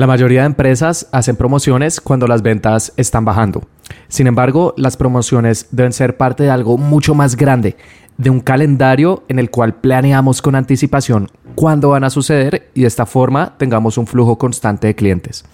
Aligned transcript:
La 0.00 0.06
mayoría 0.06 0.40
de 0.40 0.46
empresas 0.46 1.08
hacen 1.12 1.36
promociones 1.36 2.00
cuando 2.00 2.26
las 2.26 2.40
ventas 2.40 2.94
están 2.96 3.26
bajando. 3.26 3.68
Sin 4.08 4.26
embargo, 4.26 4.72
las 4.78 4.96
promociones 4.96 5.66
deben 5.72 5.92
ser 5.92 6.16
parte 6.16 6.42
de 6.42 6.48
algo 6.48 6.78
mucho 6.78 7.14
más 7.14 7.36
grande, 7.36 7.76
de 8.16 8.30
un 8.30 8.40
calendario 8.40 9.24
en 9.28 9.38
el 9.38 9.50
cual 9.50 9.74
planeamos 9.74 10.40
con 10.40 10.54
anticipación 10.54 11.28
cuándo 11.54 11.90
van 11.90 12.04
a 12.04 12.08
suceder 12.08 12.70
y 12.72 12.80
de 12.80 12.86
esta 12.86 13.04
forma 13.04 13.58
tengamos 13.58 13.98
un 13.98 14.06
flujo 14.06 14.38
constante 14.38 14.86
de 14.86 14.94
clientes. 14.94 15.44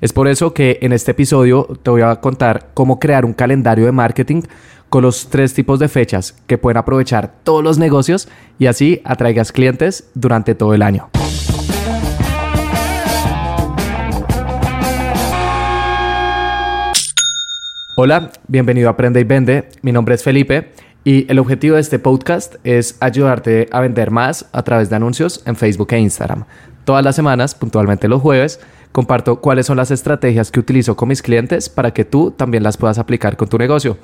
Es 0.00 0.14
por 0.14 0.28
eso 0.28 0.54
que 0.54 0.78
en 0.80 0.94
este 0.94 1.10
episodio 1.10 1.68
te 1.82 1.90
voy 1.90 2.00
a 2.00 2.16
contar 2.22 2.70
cómo 2.72 2.98
crear 2.98 3.26
un 3.26 3.34
calendario 3.34 3.84
de 3.84 3.92
marketing 3.92 4.44
con 4.88 5.02
los 5.02 5.28
tres 5.28 5.52
tipos 5.52 5.78
de 5.78 5.90
fechas 5.90 6.34
que 6.46 6.56
pueden 6.56 6.78
aprovechar 6.78 7.34
todos 7.44 7.62
los 7.62 7.76
negocios 7.76 8.28
y 8.58 8.64
así 8.64 9.02
atraigas 9.04 9.52
clientes 9.52 10.08
durante 10.14 10.54
todo 10.54 10.72
el 10.72 10.80
año. 10.80 11.10
Hola, 17.96 18.30
bienvenido 18.46 18.88
a 18.88 18.92
Aprende 18.92 19.20
y 19.20 19.24
Vende. 19.24 19.68
Mi 19.82 19.90
nombre 19.90 20.14
es 20.14 20.22
Felipe 20.22 20.70
y 21.02 21.30
el 21.30 21.40
objetivo 21.40 21.74
de 21.74 21.80
este 21.80 21.98
podcast 21.98 22.54
es 22.62 22.96
ayudarte 23.00 23.68
a 23.72 23.80
vender 23.80 24.12
más 24.12 24.48
a 24.52 24.62
través 24.62 24.88
de 24.88 24.96
anuncios 24.96 25.42
en 25.44 25.56
Facebook 25.56 25.92
e 25.92 25.98
Instagram. 25.98 26.44
Todas 26.84 27.04
las 27.04 27.16
semanas, 27.16 27.56
puntualmente 27.56 28.06
los 28.06 28.22
jueves, 28.22 28.60
comparto 28.92 29.40
cuáles 29.40 29.66
son 29.66 29.76
las 29.76 29.90
estrategias 29.90 30.52
que 30.52 30.60
utilizo 30.60 30.96
con 30.96 31.08
mis 31.08 31.20
clientes 31.20 31.68
para 31.68 31.92
que 31.92 32.04
tú 32.04 32.30
también 32.30 32.62
las 32.62 32.76
puedas 32.76 32.98
aplicar 32.98 33.36
con 33.36 33.48
tu 33.48 33.58
negocio. 33.58 33.98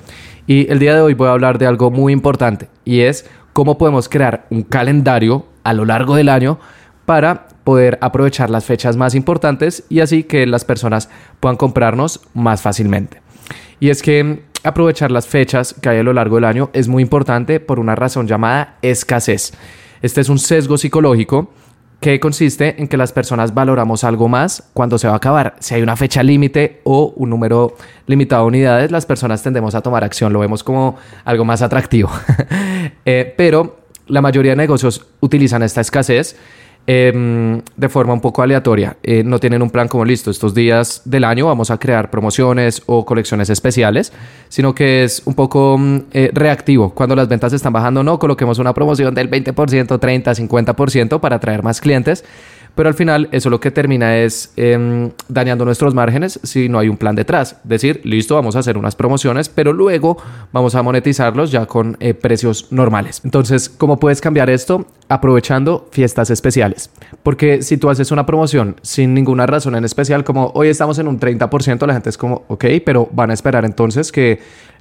Y 0.47 0.69
el 0.69 0.79
día 0.79 0.93
de 0.93 1.01
hoy 1.01 1.13
voy 1.13 1.29
a 1.29 1.31
hablar 1.31 1.57
de 1.57 1.65
algo 1.65 1.89
muy 1.89 2.11
importante 2.11 2.67
y 2.83 3.01
es 3.01 3.25
cómo 3.53 3.77
podemos 3.77 4.09
crear 4.09 4.47
un 4.49 4.63
calendario 4.63 5.45
a 5.63 5.73
lo 5.73 5.85
largo 5.85 6.15
del 6.15 6.27
año 6.27 6.59
para 7.05 7.47
poder 7.63 7.97
aprovechar 8.01 8.49
las 8.49 8.65
fechas 8.65 8.97
más 8.97 9.15
importantes 9.15 9.85
y 9.87 10.01
así 10.01 10.23
que 10.23 10.45
las 10.45 10.65
personas 10.65 11.09
puedan 11.39 11.55
comprarnos 11.55 12.19
más 12.33 12.61
fácilmente. 12.61 13.21
Y 13.79 13.89
es 13.89 14.01
que 14.01 14.43
aprovechar 14.63 15.11
las 15.11 15.27
fechas 15.27 15.75
que 15.81 15.89
hay 15.89 15.99
a 15.99 16.03
lo 16.03 16.13
largo 16.13 16.35
del 16.35 16.45
año 16.45 16.69
es 16.73 16.87
muy 16.87 17.03
importante 17.03 17.59
por 17.59 17.79
una 17.79 17.95
razón 17.95 18.27
llamada 18.27 18.77
escasez. 18.81 19.53
Este 20.01 20.21
es 20.21 20.29
un 20.29 20.39
sesgo 20.39 20.77
psicológico 20.77 21.51
que 21.99 22.19
consiste 22.19 22.79
en 22.79 22.87
que 22.87 22.97
las 22.97 23.11
personas 23.11 23.53
valoramos 23.53 24.03
algo 24.03 24.27
más 24.27 24.69
cuando 24.73 24.97
se 24.97 25.07
va 25.07 25.13
a 25.13 25.17
acabar. 25.17 25.55
Si 25.59 25.73
hay 25.73 25.81
una 25.81 25.95
fecha 25.95 26.21
límite 26.21 26.81
o 26.83 27.13
un 27.15 27.29
número 27.29 27.75
limitado 28.05 28.43
de 28.43 28.47
unidades, 28.49 28.91
las 28.91 29.05
personas 29.05 29.41
tendemos 29.41 29.73
a 29.73 29.81
tomar 29.81 30.03
acción, 30.03 30.31
lo 30.31 30.39
vemos 30.39 30.63
como 30.63 30.95
algo 31.25 31.45
más 31.45 31.61
atractivo. 31.61 32.09
Eh, 33.09 33.33
pero 33.37 33.79
la 34.07 34.21
mayoría 34.21 34.51
de 34.51 34.57
negocios 34.57 35.05
utilizan 35.19 35.63
esta 35.63 35.81
escasez 35.81 36.37
Em, 36.89 37.61
de 37.75 37.89
forma 37.89 38.13
un 38.13 38.21
poco 38.21 38.41
aleatoria. 38.41 38.95
Eh, 39.03 39.21
no 39.21 39.41
tienen 39.41 39.61
un 39.61 39.69
plan 39.69 39.89
como 39.89 40.05
listo, 40.05 40.31
estos 40.31 40.53
días 40.53 41.01
del 41.03 41.25
año 41.25 41.47
vamos 41.47 41.69
a 41.69 41.77
crear 41.77 42.09
promociones 42.09 42.81
o 42.85 43.05
colecciones 43.05 43.49
especiales, 43.49 44.13
sino 44.47 44.73
que 44.73 45.03
es 45.03 45.21
un 45.25 45.33
poco 45.33 45.77
mm, 45.77 45.97
eh, 46.13 46.31
reactivo. 46.33 46.91
Cuando 46.91 47.13
las 47.13 47.27
ventas 47.27 47.51
están 47.51 47.73
bajando, 47.73 48.03
no 48.03 48.17
coloquemos 48.19 48.57
una 48.57 48.73
promoción 48.73 49.13
del 49.13 49.29
20%, 49.29 49.99
30, 49.99 50.31
50% 50.31 51.19
para 51.19 51.35
atraer 51.35 51.61
más 51.61 51.81
clientes 51.81 52.23
pero 52.77 52.89
al 52.89 52.95
final 52.95 53.27
eso 53.31 53.49
lo 53.49 53.59
que 53.59 53.71
termina 53.71 54.17
es 54.17 54.53
em, 54.55 55.09
dañando 55.27 55.65
nuestros 55.65 55.95
márgenes 55.95 56.39
si 56.43 56.69
no 56.69 56.77
hay 56.77 56.87
un 56.87 56.95
plan 56.95 57.15
detrás. 57.15 57.57
Decir, 57.63 58.01
listo, 58.03 58.35
vamos 58.35 58.55
a 58.55 58.59
hacer 58.59 58.77
unas 58.77 58.95
promociones, 58.95 59.49
pero 59.49 59.73
luego 59.73 60.17
vamos 60.53 60.75
a 60.75 60.83
monetizarlos 60.83 61.51
ya 61.51 61.65
con 61.65 61.97
eh, 61.99 62.13
precios 62.13 62.71
normales. 62.71 63.21
Entonces, 63.25 63.67
¿cómo 63.67 63.99
puedes 63.99 64.21
cambiar 64.21 64.51
esto? 64.51 64.85
Aprovechando 65.09 65.89
fiestas 65.91 66.29
especiales. 66.29 66.91
Porque 67.23 67.63
si 67.63 67.77
tú 67.77 67.89
haces 67.89 68.11
una 68.11 68.27
promoción 68.27 68.75
sin 68.83 69.15
ninguna 69.15 69.47
razón 69.47 69.75
en 69.75 69.83
especial, 69.83 70.23
como 70.23 70.51
hoy 70.53 70.69
estamos 70.69 70.99
en 70.99 71.07
un 71.07 71.19
30%, 71.19 71.85
la 71.87 71.93
gente 71.93 72.11
es 72.11 72.17
como, 72.17 72.43
ok, 72.47 72.65
pero 72.85 73.09
van 73.11 73.31
a 73.31 73.33
esperar 73.33 73.65
entonces 73.65 74.11
que 74.11 74.39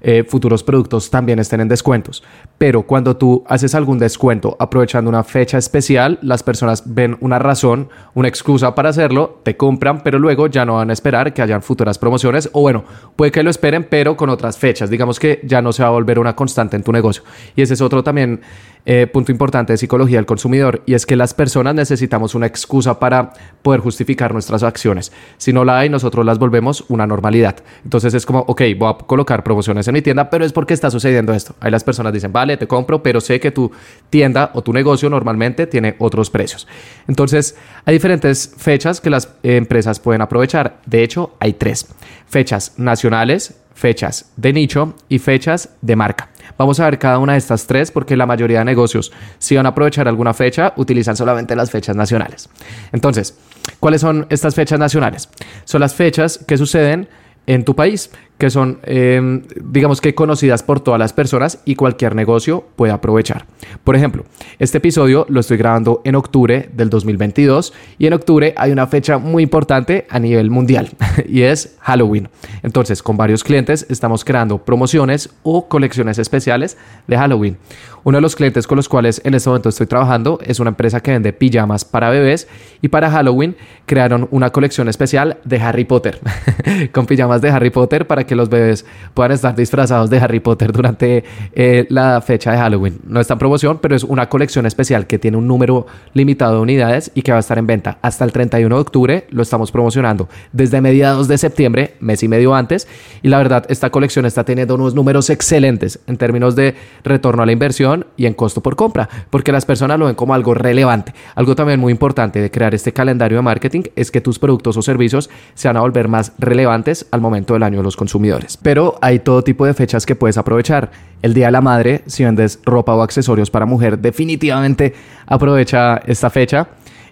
eh, 0.09 0.23
futuros 0.23 0.63
productos 0.63 1.11
también 1.11 1.41
estén 1.41 1.61
en 1.61 1.67
descuentos. 1.67 2.23
Pero 2.59 2.83
cuando 2.83 3.17
tú 3.17 3.43
haces 3.49 3.75
algún 3.75 3.99
descuento 3.99 4.57
aprovechando 4.61 5.09
una 5.09 5.25
fecha 5.25 5.59
especial, 5.59 6.21
las 6.23 6.45
personas 6.45 6.85
ven 6.95 7.17
una 7.21 7.41
razón 7.41 7.89
una 8.15 8.29
excusa 8.29 8.73
para 8.77 8.91
hacerlo, 8.91 9.41
te 9.43 9.57
compran, 9.57 10.05
pero 10.05 10.21
luego 10.21 10.47
ya 10.47 10.65
no 10.65 10.75
van 10.75 10.91
a 10.91 10.93
esperar 10.93 11.35
que 11.35 11.43
hayan 11.43 11.61
futuras 11.61 11.99
promociones 11.99 12.49
o 12.53 12.61
bueno, 12.61 12.85
puede 13.17 13.33
que 13.33 13.43
lo 13.43 13.51
esperen, 13.51 13.85
pero 13.91 14.17
con 14.17 14.31
otras 14.31 14.57
fechas. 14.57 14.91
Digamos 14.91 15.19
que 15.19 15.41
ya 15.43 15.61
no 15.61 15.73
se 15.73 15.83
va 15.83 15.89
a 15.89 15.93
volver 15.93 16.21
una 16.21 16.37
constante 16.37 16.77
en 16.77 16.85
tu 16.85 16.93
negocio. 16.93 17.25
Y 17.57 17.63
ese 17.63 17.75
es 17.75 17.81
otro 17.81 18.05
también 18.05 18.43
eh, 18.89 19.09
punto 19.09 19.33
importante 19.33 19.73
de 19.73 19.77
psicología 19.79 20.19
del 20.19 20.27
consumidor 20.27 20.83
y 20.87 20.95
es 20.95 21.07
que 21.07 21.17
las 21.17 21.35
personas 21.35 21.75
necesitamos 21.75 22.37
una 22.37 22.47
excusa 22.47 23.01
para 23.01 23.33
poder 23.61 23.81
justificar 23.81 24.33
nuestras 24.33 24.63
acciones. 24.63 25.11
Si 25.39 25.53
no 25.53 25.65
la 25.65 25.81
hay, 25.81 25.89
nosotros 25.89 26.25
las 26.25 26.39
volvemos 26.39 26.85
una 26.89 27.05
normalidad. 27.05 27.57
Entonces 27.83 28.15
es 28.15 28.25
como, 28.25 28.45
ok, 28.47 28.63
voy 28.79 28.91
a 28.91 29.05
colocar 29.05 29.43
promociones 29.43 29.89
en 29.89 29.95
mi 29.95 30.03
tienda, 30.03 30.31
pero 30.31 30.45
es 30.45 30.53
porque 30.53 30.73
está 30.73 30.89
sucediendo 30.89 31.33
esto. 31.33 31.57
Ahí 31.59 31.73
las 31.73 31.83
personas 31.83 32.13
dicen, 32.13 32.33
vale, 32.33 32.57
te 32.57 32.69
compro, 32.69 33.03
pero 33.03 33.21
sé 33.21 33.41
que 33.41 33.51
tu 33.51 33.73
tienda 34.09 34.53
o 34.55 34.63
tu 34.63 34.73
negocio 34.73 35.11
normalmente 35.11 35.67
tiene 35.67 35.97
otros 35.99 36.31
precios. 36.31 36.69
Entonces, 37.09 37.57
hay 37.85 37.95
diferentes 37.95 38.55
fechas 38.57 39.01
que 39.01 39.11
las 39.11 39.31
empresas 39.43 39.99
pueden 39.99 40.23
aprovechar. 40.23 40.79
De 40.87 41.03
hecho, 41.03 41.35
hay 41.41 41.55
tres. 41.55 41.89
Fechas 42.29 42.75
nacionales, 42.77 43.57
fechas 43.75 44.31
de 44.37 44.53
nicho 44.53 44.95
y 45.09 45.19
fechas 45.19 45.71
de 45.83 45.97
marca. 45.97 46.31
Vamos 46.59 46.81
a 46.81 46.85
ver 46.85 46.99
cada 46.99 47.19
una 47.19 47.33
de 47.33 47.39
estas 47.39 47.67
tres 47.67 47.91
porque 47.91 48.17
la 48.17 48.27
mayoría 48.27 48.61
de 48.61 48.65
negocios, 48.65 49.13
si 49.39 49.57
van 49.57 49.67
a 49.67 49.71
aprovechar 49.71 50.09
alguna 50.09 50.35
fecha, 50.35 50.73
utilizan 50.77 51.17
solamente 51.17 51.57
las 51.57 51.71
fechas 51.71 51.97
nacionales. 51.97 52.49
Entonces, 52.93 53.37
¿cuáles 53.81 54.01
son 54.01 54.27
estas 54.31 54.55
fechas 54.55 54.79
nacionales? 54.79 55.29
Son 55.65 55.81
las 55.81 55.95
fechas 55.95 56.39
que 56.47 56.57
suceden 56.57 57.09
en 57.47 57.65
tu 57.65 57.75
país 57.77 58.11
que 58.39 58.51
son, 58.51 58.79
em, 58.83 59.43
digamos 59.57 60.01
que 60.01 60.15
conocidas 60.15 60.63
por 60.63 60.81
todas 60.81 61.01
las 61.01 61.13
personas 61.13 61.61
y 61.65 61.75
cualquier 61.75 62.15
negocio 62.15 62.65
puede 62.77 62.93
aprovechar. 62.93 63.47
Por 63.83 63.97
ejemplo, 63.97 64.25
este 64.59 64.79
episodio 64.79 65.27
lo 65.29 65.41
estoy 65.41 65.57
grabando 65.57 66.03
en 66.05 66.17
octubre 66.17 66.69
del 66.73 66.91
2022 66.91 67.73
y 67.99 68.07
en 68.07 68.13
octubre 68.13 68.53
hay 68.57 68.73
una 68.73 68.87
fecha 68.87 69.19
muy 69.19 69.43
importante 69.43 70.07
a 70.11 70.19
nivel 70.19 70.51
mundial 70.51 70.91
y 71.29 71.43
es 71.43 71.77
Halloween. 71.81 72.29
Entonces, 72.63 73.03
con 73.03 73.17
varios 73.17 73.43
clientes 73.43 73.87
estamos 73.89 74.25
creando 74.25 74.59
promociones 74.59 75.31
o 75.43 75.69
colecciones 75.69 76.19
especiales 76.19 76.77
de 77.07 77.17
Halloween. 77.17 77.57
Uno 78.05 78.19
de 78.19 78.23
los 78.23 78.37
clientes 78.37 78.69
con 78.69 78.77
los 78.77 78.89
cuales 78.89 79.21
en 79.25 79.35
este 79.35 79.49
momento 79.49 79.69
estoy 79.69 79.87
trabajando 79.89 80.39
es 80.45 80.61
una 80.61 80.71
empresa 80.71 81.01
que 81.01 81.11
vende 81.11 81.33
pijamas 81.33 81.85
para 81.85 82.09
bebés 82.09 82.47
y 82.81 82.87
para 82.87 83.11
Halloween 83.11 83.57
crearon 83.85 84.29
una 84.31 84.51
colección 84.51 84.89
especial 84.89 85.39
de 85.43 85.61
Harry 85.61 85.85
Potter, 85.85 86.21
con 86.93 87.07
pijamas 87.07 87.41
de 87.41 87.51
Harry 87.51 87.71
Potter 87.71 88.07
para 88.07 88.26
que 88.27 88.37
los 88.37 88.49
bebés 88.49 88.85
puedan 89.15 89.33
estar 89.33 89.55
disfrazados 89.55 90.11
de 90.11 90.19
Harry 90.19 90.41
Potter 90.41 90.73
durante 90.73 91.25
eh, 91.53 91.87
la 91.89 92.21
fecha 92.21 92.53
de 92.53 92.59
Halloween. 92.59 92.99
No 93.07 93.21
está 93.21 93.35
en 93.35 93.39
promoción, 93.39 93.79
pero 93.81 93.97
es 93.97 94.05
una 94.05 94.29
colección 94.29 94.67
especial 94.67 95.07
que 95.07 95.19
tiene 95.19 95.37
un 95.37 95.47
número 95.47 95.87
limitado 96.15 96.57
de 96.57 96.61
unidades 96.61 97.11
y 97.15 97.23
que 97.23 97.33
va 97.33 97.39
a 97.39 97.41
estar 97.41 97.59
en 97.59 97.67
venta 97.67 97.99
hasta 98.03 98.25
el 98.25 98.33
31 98.33 98.75
de 98.75 98.81
octubre. 98.81 99.27
Lo 99.31 99.43
estamos 99.43 99.73
promocionando 99.73 100.29
desde 100.53 100.81
mediados 100.81 101.29
de 101.29 101.39
septiembre, 101.39 101.95
mes 102.01 102.23
y 102.23 102.29
medio 102.29 102.55
antes. 102.55 102.89
Y 103.23 103.29
la 103.29 103.39
verdad, 103.39 103.65
esta 103.69 103.91
colección 103.91 104.27
está 104.27 104.45
teniendo 104.45 104.75
unos 104.75 104.95
números 104.95 105.31
excelentes 105.31 106.01
en 106.07 106.17
términos 106.17 106.57
de 106.57 106.75
retorno 107.05 107.43
a 107.43 107.47
la 107.47 107.53
inversión 107.53 108.07
y 108.17 108.27
en 108.27 108.35
costo 108.35 108.63
por 108.63 108.77
compra, 108.77 109.09
porque 109.31 109.53
las 109.53 109.65
personas 109.65 109.99
lo 109.99 110.07
ven 110.07 110.15
como 110.15 110.35
algo 110.35 110.55
relevante. 110.55 111.15
Algo 111.35 111.55
también 111.55 111.81
muy 111.81 111.93
importante 111.93 112.41
de 112.41 112.51
crear 112.51 112.75
este 112.75 112.93
calendario 112.93 113.39
de 113.39 113.43
marketing 113.43 113.83
es 113.95 114.11
que 114.11 114.21
tus 114.21 114.39
productos 114.39 114.77
o 114.77 114.83
servicios 114.83 115.31
se 115.55 115.69
van 115.69 115.77
a 115.77 115.81
volver 115.81 116.09
más 116.09 116.33
relevantes 116.39 117.07
al 117.11 117.21
momento 117.21 117.55
del 117.55 117.63
año 117.63 117.79
de 117.79 117.85
los 117.85 117.97
consumidores. 117.97 118.16
Pero 118.63 118.97
hay 119.01 119.19
todo 119.19 119.43
tipo 119.43 119.67
de 119.67 119.75
fechas 119.75 120.07
que 120.07 120.15
puedes 120.15 120.39
aprovechar. 120.39 120.91
El 121.23 121.35
Día 121.35 121.47
de 121.47 121.53
la 121.53 121.61
Madre, 121.61 122.03
si 122.07 122.25
vendes 122.25 122.61
ropa 122.65 122.95
o 122.95 123.03
accesorios 123.03 123.51
para 123.51 123.67
mujer, 123.67 123.99
definitivamente 123.99 124.95
aprovecha 125.27 125.97
esta 126.07 126.31
fecha. 126.31 126.69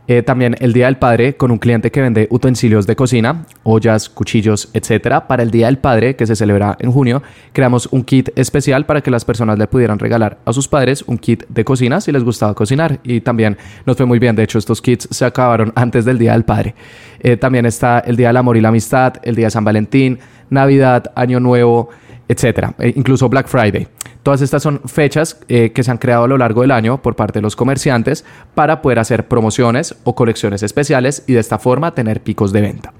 Eh, 0.06 0.22
también 0.22 0.54
el 0.60 0.74
Día 0.74 0.84
del 0.86 0.98
Padre 0.98 1.34
con 1.36 1.50
un 1.50 1.58
cliente 1.58 1.90
que 1.90 2.02
vende 2.02 2.28
utensilios 2.30 2.86
de 2.86 2.94
cocina, 2.94 3.46
ollas, 3.62 4.10
cuchillos, 4.10 4.68
etcétera. 4.74 5.26
Para 5.26 5.42
el 5.42 5.50
Día 5.50 5.66
del 5.66 5.78
Padre, 5.78 6.14
que 6.14 6.26
se 6.26 6.36
celebra 6.36 6.76
en 6.78 6.92
junio, 6.92 7.22
creamos 7.52 7.88
un 7.90 8.04
kit 8.04 8.28
especial 8.36 8.84
para 8.84 9.00
que 9.00 9.10
las 9.10 9.24
personas 9.24 9.58
le 9.58 9.66
pudieran 9.66 9.98
regalar 9.98 10.38
a 10.44 10.52
sus 10.52 10.68
padres 10.68 11.04
un 11.06 11.16
kit 11.16 11.44
de 11.48 11.64
cocina 11.64 12.02
si 12.02 12.12
les 12.12 12.22
gustaba 12.22 12.54
cocinar. 12.54 13.00
Y 13.02 13.22
también 13.22 13.56
nos 13.86 13.96
fue 13.96 14.04
muy 14.04 14.18
bien. 14.18 14.36
De 14.36 14.42
hecho, 14.42 14.58
estos 14.58 14.82
kits 14.82 15.08
se 15.10 15.24
acabaron 15.24 15.72
antes 15.76 16.04
del 16.04 16.18
Día 16.18 16.32
del 16.32 16.44
Padre. 16.44 16.74
Eh, 17.20 17.38
también 17.38 17.64
está 17.64 18.00
el 18.00 18.16
Día 18.16 18.28
del 18.28 18.36
Amor 18.36 18.58
y 18.58 18.60
la 18.60 18.68
Amistad, 18.68 19.14
el 19.22 19.34
Día 19.34 19.46
de 19.46 19.50
San 19.52 19.64
Valentín, 19.64 20.18
Navidad, 20.50 21.12
Año 21.14 21.40
Nuevo, 21.40 21.88
etcétera, 22.28 22.74
e 22.78 22.92
incluso 22.96 23.28
Black 23.28 23.48
Friday. 23.48 23.88
Todas 24.22 24.40
estas 24.40 24.62
son 24.62 24.80
fechas 24.86 25.38
eh, 25.48 25.72
que 25.72 25.82
se 25.82 25.90
han 25.90 25.98
creado 25.98 26.24
a 26.24 26.28
lo 26.28 26.38
largo 26.38 26.62
del 26.62 26.70
año 26.70 27.02
por 27.02 27.14
parte 27.14 27.40
de 27.40 27.42
los 27.42 27.56
comerciantes 27.56 28.24
para 28.54 28.80
poder 28.80 28.98
hacer 28.98 29.28
promociones 29.28 29.94
o 30.04 30.14
colecciones 30.14 30.62
especiales 30.62 31.24
y 31.26 31.34
de 31.34 31.40
esta 31.40 31.58
forma 31.58 31.94
tener 31.94 32.22
picos 32.22 32.52
de 32.52 32.62
venta. 32.62 32.92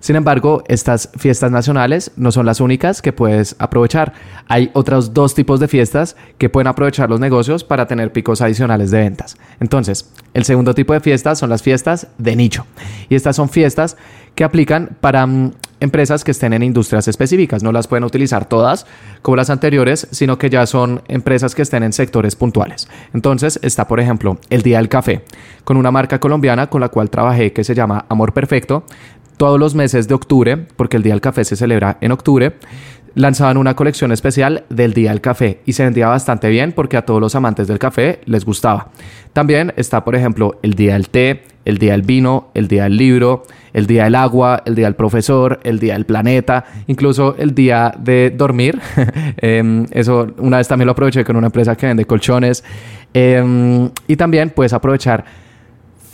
Sin 0.00 0.14
embargo, 0.14 0.62
estas 0.68 1.10
fiestas 1.16 1.50
nacionales 1.50 2.12
no 2.16 2.30
son 2.30 2.46
las 2.46 2.60
únicas 2.60 3.02
que 3.02 3.12
puedes 3.12 3.56
aprovechar. 3.58 4.12
Hay 4.46 4.70
otros 4.72 5.12
dos 5.12 5.34
tipos 5.34 5.58
de 5.58 5.66
fiestas 5.66 6.14
que 6.38 6.48
pueden 6.48 6.68
aprovechar 6.68 7.10
los 7.10 7.18
negocios 7.18 7.64
para 7.64 7.86
tener 7.86 8.12
picos 8.12 8.40
adicionales 8.40 8.92
de 8.92 8.98
ventas. 8.98 9.36
Entonces, 9.58 10.12
el 10.34 10.44
segundo 10.44 10.74
tipo 10.74 10.92
de 10.92 11.00
fiestas 11.00 11.40
son 11.40 11.50
las 11.50 11.62
fiestas 11.62 12.06
de 12.18 12.36
nicho. 12.36 12.64
Y 13.08 13.16
estas 13.16 13.34
son 13.34 13.48
fiestas 13.48 13.96
que 14.36 14.44
aplican 14.44 14.96
para 15.00 15.26
mm, 15.26 15.52
empresas 15.80 16.24
que 16.24 16.30
estén 16.30 16.52
en 16.52 16.62
industrias 16.62 17.08
específicas. 17.08 17.62
No 17.62 17.72
las 17.72 17.88
pueden 17.88 18.04
utilizar 18.04 18.48
todas 18.48 18.86
como 19.22 19.36
las 19.36 19.50
anteriores, 19.50 20.08
sino 20.10 20.38
que 20.38 20.50
ya 20.50 20.66
son 20.66 21.02
empresas 21.08 21.54
que 21.54 21.62
estén 21.62 21.82
en 21.82 21.92
sectores 21.92 22.36
puntuales. 22.36 22.88
Entonces 23.14 23.58
está, 23.62 23.86
por 23.88 24.00
ejemplo, 24.00 24.38
el 24.50 24.62
Día 24.62 24.78
del 24.78 24.88
Café, 24.88 25.22
con 25.64 25.76
una 25.76 25.90
marca 25.90 26.20
colombiana 26.20 26.68
con 26.68 26.80
la 26.80 26.88
cual 26.88 27.10
trabajé 27.10 27.52
que 27.52 27.64
se 27.64 27.74
llama 27.74 28.06
Amor 28.08 28.32
Perfecto. 28.32 28.84
Todos 29.36 29.60
los 29.60 29.74
meses 29.74 30.08
de 30.08 30.14
octubre, 30.14 30.56
porque 30.56 30.96
el 30.96 31.02
Día 31.02 31.12
del 31.12 31.20
Café 31.20 31.44
se 31.44 31.54
celebra 31.54 31.98
en 32.00 32.10
octubre, 32.10 32.54
lanzaban 33.18 33.56
una 33.56 33.74
colección 33.74 34.12
especial 34.12 34.64
del 34.70 34.94
Día 34.94 35.10
del 35.10 35.20
Café 35.20 35.60
y 35.66 35.72
se 35.72 35.82
vendía 35.82 36.06
bastante 36.06 36.48
bien 36.48 36.72
porque 36.72 36.96
a 36.96 37.02
todos 37.02 37.20
los 37.20 37.34
amantes 37.34 37.66
del 37.66 37.78
café 37.78 38.20
les 38.26 38.44
gustaba. 38.44 38.88
También 39.32 39.72
está, 39.76 40.04
por 40.04 40.14
ejemplo, 40.14 40.58
el 40.62 40.74
Día 40.74 40.92
del 40.92 41.08
Té, 41.08 41.42
el 41.64 41.78
Día 41.78 41.92
del 41.92 42.02
Vino, 42.02 42.50
el 42.54 42.68
Día 42.68 42.84
del 42.84 42.96
Libro, 42.96 43.42
el 43.72 43.86
Día 43.86 44.04
del 44.04 44.14
Agua, 44.14 44.62
el 44.64 44.76
Día 44.76 44.86
del 44.86 44.94
Profesor, 44.94 45.58
el 45.64 45.80
Día 45.80 45.94
del 45.94 46.06
Planeta, 46.06 46.64
incluso 46.86 47.34
el 47.38 47.54
Día 47.54 47.92
de 47.98 48.30
Dormir. 48.30 48.80
Em, 49.38 49.86
eso 49.90 50.28
una 50.38 50.58
vez 50.58 50.68
también 50.68 50.86
lo 50.86 50.92
aproveché 50.92 51.24
con 51.24 51.36
una 51.36 51.46
empresa 51.46 51.76
que 51.76 51.86
vende 51.86 52.04
colchones. 52.04 52.62
Em, 53.12 53.90
y 54.06 54.16
también 54.16 54.50
puedes 54.50 54.72
aprovechar 54.72 55.24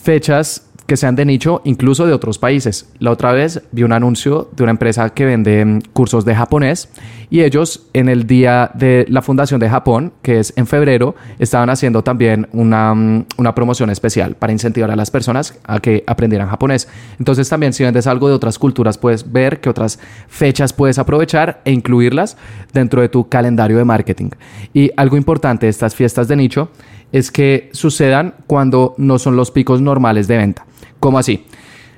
fechas 0.03 0.71
que 0.87 0.97
sean 0.97 1.17
de 1.17 1.25
nicho, 1.25 1.63
incluso 1.65 2.07
de 2.07 2.13
otros 2.13 2.39
países. 2.39 2.89
La 2.99 3.11
otra 3.11 3.33
vez 3.33 3.63
vi 3.73 3.83
un 3.83 3.93
anuncio 3.93 4.51
de 4.55 4.63
una 4.63 4.73
empresa 4.73 5.11
que 5.11 5.25
vende 5.25 5.65
mm, 5.65 5.81
cursos 5.93 6.25
de 6.25 6.35
japonés 6.35 6.89
y 7.31 7.43
ellos 7.43 7.87
en 7.95 8.09
el 8.09 8.27
día 8.27 8.71
de 8.75 9.07
la 9.09 9.23
fundación 9.23 9.61
de 9.61 9.71
Japón, 9.71 10.13
que 10.23 10.39
es 10.39 10.53
en 10.57 10.67
febrero, 10.67 11.15
estaban 11.39 11.71
haciendo 11.71 12.05
también 12.05 12.49
una, 12.53 12.95
mm, 12.95 13.27
una 13.39 13.55
promoción 13.55 13.91
especial 13.91 14.35
para 14.37 14.53
incentivar 14.53 14.91
a 14.91 14.97
las 14.97 15.11
personas 15.11 15.59
a 15.65 15.81
que 15.81 16.05
aprendieran 16.07 16.49
japonés. 16.49 16.89
Entonces 17.19 17.49
también 17.49 17.73
si 17.73 17.83
vendes 17.83 18.07
algo 18.07 18.29
de 18.29 18.35
otras 18.35 18.59
culturas, 18.59 18.99
puedes 18.99 19.33
ver 19.33 19.61
qué 19.61 19.71
otras 19.71 19.99
fechas 20.29 20.73
puedes 20.73 20.99
aprovechar 20.99 21.63
e 21.65 21.73
incluirlas 21.73 22.37
dentro 22.73 23.01
de 23.01 23.09
tu 23.09 23.29
calendario 23.29 23.79
de 23.79 23.85
marketing. 23.85 24.31
Y 24.73 24.91
algo 24.97 25.17
importante 25.17 25.67
de 25.67 25.71
estas 25.71 25.95
fiestas 25.95 26.29
de 26.29 26.37
nicho 26.37 26.69
es 27.13 27.31
que 27.31 27.71
sucedan 27.73 28.35
cuando 28.47 28.95
no 28.99 29.19
son 29.21 29.37
los 29.37 29.51
picos 29.51 29.81
normales 29.81 30.27
de 30.27 30.37
venta. 30.37 30.67
¿Cómo 31.05 31.19
así? 31.19 31.45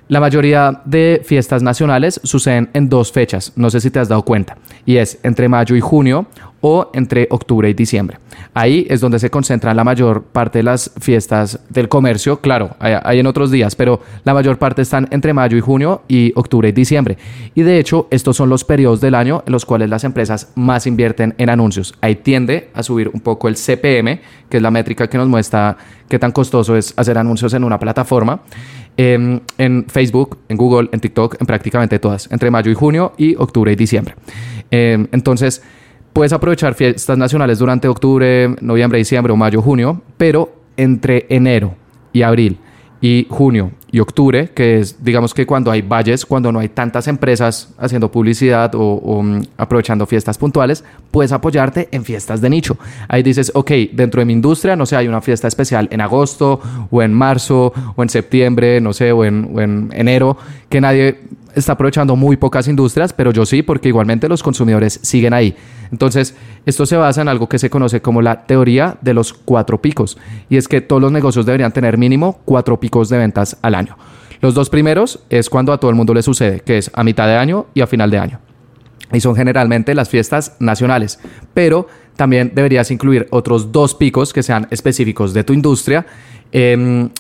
La 0.09 0.19
mayoría 0.19 0.83
de 0.85 1.23
fiestas 1.25 1.63
nacionales 1.63 2.21
suceden 2.25 2.71
en 2.73 2.89
dos 2.89 3.13
fechas, 3.13 3.53
no 3.55 3.71
sé 3.71 3.81
si 3.81 3.89
te 3.89 4.01
has 4.01 4.09
dado 4.09 4.23
cuenta, 4.23 4.57
y 4.85 4.97
es 4.97 5.21
entre 5.23 5.49
mayo 5.49 5.77
y 5.77 5.81
junio 5.81 6.27
o 6.61 6.91
entre 6.93 7.29
octubre 7.31 7.71
y 7.71 7.75
diciembre. 7.75 8.19
Ahí 8.53 8.85
es 8.91 9.01
donde 9.01 9.21
se 9.21 9.31
concentran 9.31 9.77
la 9.77 9.85
mayor 9.85 10.25
parte 10.25 10.59
de 10.59 10.63
las 10.65 10.91
fiestas 11.01 11.61
del 11.69 11.89
comercio, 11.89 12.41
claro, 12.41 12.75
hay, 12.81 13.21
en 13.21 13.27
otros 13.29 13.53
días, 13.53 13.77
pero 13.77 14.01
la 14.25 14.35
mayor 14.35 14.59
parte 14.59 14.83
están 14.83 15.07
entre 15.13 15.33
mayo 15.33 15.57
y 15.57 15.61
junio 15.61 16.03
y 16.09 16.33
octubre 16.35 16.69
y 16.69 16.73
diciembre. 16.73 17.17
Y 17.55 17.63
de 17.63 17.79
hecho, 17.79 18.09
estos 18.11 18.37
son 18.37 18.49
los 18.49 18.65
periodos 18.65 19.01
del 19.01 19.15
año 19.15 19.45
en 19.47 19.53
los 19.53 19.65
cuales 19.65 19.89
las 19.89 20.03
empresas 20.03 20.51
más 20.57 20.89
invierten 20.89 21.35
en 21.39 21.51
anuncios. 21.51 21.95
Ahí 22.01 22.17
tiende 22.17 22.71
a 22.75 22.83
subir 22.83 23.09
un 23.13 23.21
poco 23.21 23.47
el 23.47 23.55
CPM, 23.55 24.21
que 24.49 24.57
es 24.57 24.63
la 24.63 24.71
métrica 24.73 25.09
que 25.09 25.19
nos 25.19 25.29
muestra 25.29 25.77
qué 26.09 26.19
tan 26.19 26.33
costoso 26.33 26.77
es 26.77 26.95
hacer 26.97 27.19
anuncios 27.19 27.55
en 27.55 27.65
una 27.65 27.79
plataforma. 27.79 28.41
Em, 28.99 29.41
en 29.59 29.85
Facebook, 29.89 30.39
en 30.49 30.57
Google, 30.57 30.89
en 30.91 31.01
TikTok, 31.01 31.37
en 31.39 31.47
prácticamente 31.47 31.99
todas, 31.99 32.33
entre 32.33 32.51
mayo 32.51 32.71
y 32.71 32.75
junio 32.75 33.13
y 33.19 33.35
octubre 33.37 33.71
y 33.71 33.77
diciembre. 33.77 34.15
Em, 34.71 35.07
entonces, 35.13 35.63
puedes 36.15 36.33
aprovechar 36.33 36.73
fiestas 36.73 37.19
nacionales 37.19 37.59
durante 37.59 37.89
octubre, 37.89 38.57
noviembre, 38.63 38.99
diciembre 38.99 39.35
o 39.35 39.37
mayo, 39.37 39.61
junio, 39.61 40.01
pero 40.17 40.51
entre 40.79 41.27
enero 41.29 41.75
y 42.15 42.23
abril 42.23 42.59
y 43.03 43.27
junio 43.29 43.73
y 43.97 44.01
octubre, 44.01 44.51
que 44.51 44.81
es 44.81 45.03
digamos 45.03 45.33
que 45.33 45.47
cuando 45.47 45.71
hay 45.71 45.81
valles, 45.81 46.27
cuando 46.27 46.53
no 46.53 46.59
hay 46.59 46.69
tantas 46.69 47.09
empresas 47.09 47.71
haciendo 47.79 48.11
publicidad 48.11 48.73
o, 48.75 49.23
mm, 49.23 49.41
aprovechando 49.57 50.05
fiestas 50.05 50.37
puntuales, 50.37 50.85
puedes 51.11 51.33
apoyarte 51.33 51.89
en 51.93 52.05
fiestas 52.05 52.43
de 52.43 52.51
nicho. 52.51 52.77
Ahí 53.09 53.23
dices, 53.23 53.51
ok, 53.55 53.71
dentro 53.95 54.21
de 54.21 54.27
mi 54.27 54.35
industria, 54.35 54.77
no 54.77 54.85
sé, 54.85 54.97
hay 54.97 55.09
una 55.09 55.23
fiesta 55.23 55.49
especial 55.49 55.89
en 55.91 56.03
agosto 56.03 56.61
o 56.91 57.01
en 57.01 57.15
marzo 57.15 57.73
o 57.97 58.03
en 58.03 58.11
septiembre, 58.11 58.83
no 58.83 58.93
sé, 58.93 59.13
o 59.13 59.25
en, 59.25 59.51
o 59.55 59.63
en 59.63 59.89
enero, 59.95 60.37
que 60.69 60.79
nadie 60.79 61.19
está 61.57 61.73
aprovechando 61.73 62.17
muy 62.17 62.37
pocas 62.37 62.69
industrias, 62.69 63.13
pero 63.15 63.33
yo 63.33 63.47
sí, 63.47 63.63
porque 63.63 63.89
igualmente 63.89 64.29
los 64.29 64.43
consumidores 64.43 65.01
siguen 65.03 65.33
ahí. 65.33 65.57
Entonces, 65.91 66.37
esto 66.67 66.85
se 66.85 66.97
basa 66.97 67.23
en 67.23 67.29
algo 67.29 67.49
que 67.49 67.59
se 67.59 67.71
conoce 67.71 68.03
como 68.03 68.21
la 68.21 68.45
teoría 68.45 68.99
de 69.01 69.15
los 69.15 69.33
cuatro 69.33 69.81
picos, 69.81 70.19
y 70.51 70.59
es 70.59 70.69
que 70.69 70.83
todos 70.83 71.01
los 71.01 71.11
negocios 71.11 71.47
deberían 71.47 71.73
tener 71.73 71.97
mínimo 71.97 72.41
cuatro 72.45 72.79
picos 72.79 73.09
de 73.09 73.19
ventas 73.19 73.57
al 73.63 73.75
año. 73.75 73.86
Los 74.41 74.55
dos 74.55 74.71
primeros 74.71 75.21
es 75.31 75.49
cuando 75.49 75.73
a 75.73 75.79
todo 75.79 75.91
el 75.91 75.97
mundo 75.97 76.15
le 76.15 76.23
sucede, 76.23 76.61
que 76.61 76.79
es 76.79 76.91
a 76.95 77.05
mitad 77.05 77.27
de 77.27 77.37
año 77.37 77.67
y 77.75 77.81
a 77.81 77.87
final 77.87 78.11
de 78.11 78.19
año. 78.19 78.41
Y 79.13 79.21
son 79.21 79.37
generalmente 79.37 79.95
las 79.95 80.09
fiestas 80.09 80.57
nacionales, 80.59 81.19
pero 81.55 81.87
también 82.17 82.53
deberías 82.55 82.91
incluir 82.91 83.29
otros 83.31 83.73
dos 83.73 83.95
picos 83.95 84.33
que 84.33 84.43
sean 84.43 84.67
específicos 84.71 85.33
de 85.33 85.45
tu 85.45 85.53
industria. 85.53 86.07
Em, 86.53 87.11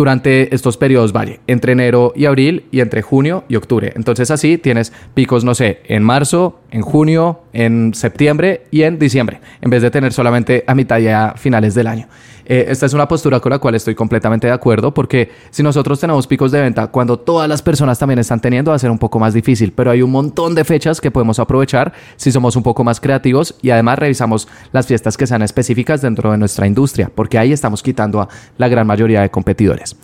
durante 0.00 0.54
estos 0.54 0.78
periodos 0.78 1.12
valle, 1.12 1.40
entre 1.46 1.72
enero 1.72 2.14
y 2.16 2.24
abril 2.24 2.64
y 2.70 2.80
entre 2.80 3.02
junio 3.02 3.44
y 3.48 3.56
octubre. 3.56 3.92
Entonces 3.96 4.30
así 4.30 4.56
tienes 4.56 4.94
picos, 5.12 5.44
no 5.44 5.54
sé, 5.54 5.80
en 5.84 6.02
marzo, 6.02 6.60
en 6.70 6.80
junio, 6.80 7.40
en 7.52 7.94
septiembre 7.94 8.64
y 8.70 8.82
en 8.82 8.98
diciembre, 8.98 9.40
en 9.60 9.70
vez 9.70 9.82
de 9.82 9.90
tener 9.90 10.12
solamente 10.12 10.64
a 10.66 10.74
mitad 10.74 10.98
y 10.98 11.08
a 11.08 11.34
finales 11.36 11.74
del 11.74 11.86
año. 11.86 12.08
Eh, 12.44 12.66
esta 12.68 12.86
es 12.86 12.94
una 12.94 13.06
postura 13.06 13.38
con 13.38 13.50
la 13.50 13.60
cual 13.60 13.76
estoy 13.76 13.94
completamente 13.94 14.48
de 14.48 14.52
acuerdo 14.52 14.92
porque 14.92 15.30
si 15.50 15.62
nosotros 15.62 16.00
tenemos 16.00 16.26
picos 16.26 16.50
de 16.50 16.60
venta 16.60 16.88
cuando 16.88 17.16
todas 17.16 17.48
las 17.48 17.62
personas 17.62 17.98
también 17.98 18.18
están 18.18 18.40
teniendo 18.40 18.72
va 18.72 18.74
a 18.74 18.78
ser 18.80 18.90
un 18.90 18.98
poco 18.98 19.20
más 19.20 19.34
difícil, 19.34 19.72
pero 19.72 19.92
hay 19.92 20.02
un 20.02 20.10
montón 20.10 20.56
de 20.56 20.64
fechas 20.64 21.00
que 21.00 21.12
podemos 21.12 21.38
aprovechar 21.38 21.92
si 22.16 22.32
somos 22.32 22.56
un 22.56 22.64
poco 22.64 22.82
más 22.82 23.00
creativos 23.00 23.54
y 23.62 23.70
además 23.70 24.00
revisamos 24.00 24.48
las 24.72 24.86
fiestas 24.86 25.16
que 25.16 25.28
sean 25.28 25.42
específicas 25.42 26.02
dentro 26.02 26.32
de 26.32 26.38
nuestra 26.38 26.66
industria, 26.66 27.08
porque 27.14 27.38
ahí 27.38 27.52
estamos 27.52 27.82
quitando 27.84 28.20
a 28.20 28.28
la 28.58 28.66
gran 28.66 28.86
mayoría 28.86 29.20
de 29.20 29.30
competidores. 29.30 29.96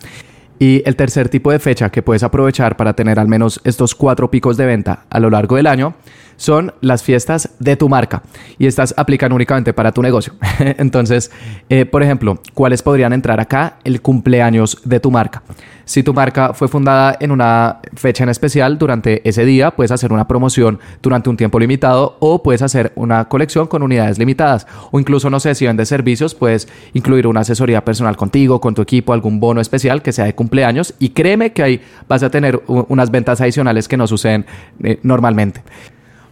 Y 0.59 0.81
el 0.85 0.95
tercer 0.95 1.29
tipo 1.29 1.51
de 1.51 1.59
fecha 1.59 1.89
que 1.89 2.01
puedes 2.01 2.23
aprovechar 2.23 2.77
para 2.77 2.93
tener 2.93 3.19
al 3.19 3.27
menos 3.27 3.61
estos 3.63 3.93
cuatro 3.93 4.31
picos 4.31 4.57
de 4.57 4.65
venta 4.65 5.05
a 5.09 5.19
lo 5.19 5.29
largo 5.29 5.55
del 5.55 5.67
año 5.67 5.95
son 6.37 6.73
las 6.81 7.03
fiestas 7.03 7.49
de 7.59 7.75
tu 7.75 7.89
marca 7.89 8.21
y 8.57 8.67
estas 8.67 8.93
aplican 8.97 9.33
únicamente 9.33 9.73
para 9.73 9.91
tu 9.91 10.01
negocio. 10.01 10.33
Entonces, 10.59 11.31
eh, 11.69 11.85
por 11.85 12.03
ejemplo, 12.03 12.39
¿cuáles 12.53 12.81
podrían 12.81 13.11
entrar 13.11 13.39
acá? 13.39 13.79
El 13.83 14.01
cumpleaños 14.01 14.79
de 14.85 14.99
tu 14.99 15.11
marca. 15.11 15.43
Si 15.87 16.03
tu 16.03 16.13
marca 16.13 16.53
fue 16.53 16.67
fundada 16.67 17.15
en 17.21 17.31
una 17.31 17.79
fecha 17.95 18.23
en 18.23 18.29
especial, 18.29 18.77
durante 18.77 19.27
ese 19.27 19.45
día 19.45 19.71
puedes 19.71 19.91
hacer 19.91 20.11
una 20.11 20.27
promoción 20.27 20.79
durante 21.01 21.29
un 21.29 21.37
tiempo 21.37 21.59
limitado 21.59 22.17
o 22.19 22.43
puedes 22.43 22.61
hacer 22.61 22.91
una 22.95 23.29
colección 23.29 23.67
con 23.67 23.81
unidades 23.81 24.19
limitadas. 24.19 24.67
O 24.91 24.99
incluso, 24.99 25.29
no 25.29 25.39
sé, 25.39 25.55
si 25.55 25.65
vendes 25.65 25.87
servicios, 25.87 26.35
puedes 26.35 26.67
incluir 26.93 27.25
una 27.25 27.39
asesoría 27.39 27.85
personal 27.85 28.17
contigo, 28.17 28.59
con 28.59 28.75
tu 28.75 28.81
equipo, 28.81 29.13
algún 29.13 29.39
bono 29.39 29.61
especial 29.61 30.01
que 30.01 30.11
sea 30.11 30.25
de 30.25 30.35
cumpleaños. 30.35 30.46
Y 30.99 31.09
créeme 31.09 31.53
que 31.53 31.63
ahí 31.63 31.81
vas 32.07 32.23
a 32.23 32.29
tener 32.29 32.61
unas 32.67 33.11
ventas 33.11 33.41
adicionales 33.41 33.87
que 33.87 33.97
no 33.97 34.07
suceden 34.07 34.45
eh, 34.83 34.99
normalmente. 35.03 35.61